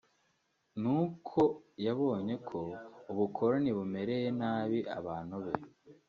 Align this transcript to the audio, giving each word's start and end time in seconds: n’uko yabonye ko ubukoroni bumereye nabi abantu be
n’uko 0.81 1.41
yabonye 1.85 2.35
ko 2.47 2.59
ubukoroni 3.11 3.69
bumereye 3.77 4.29
nabi 4.39 4.79
abantu 4.99 5.35
be 5.43 5.53